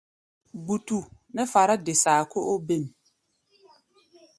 [0.63, 0.99] Gbutu
[1.33, 2.83] nɛ́ fará-de-saa kó óbêm.